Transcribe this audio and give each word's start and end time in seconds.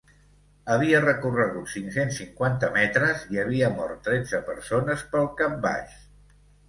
Havia 0.75 1.01
recorregut 1.01 1.67
cinc-cents 1.73 2.17
cinquanta 2.23 2.69
metres 2.77 3.21
i 3.35 3.41
havia 3.43 3.69
mort 3.75 4.01
tretze 4.09 4.41
persones 4.49 5.05
pel 5.13 5.29
cap 5.43 5.59
baix. 5.67 5.93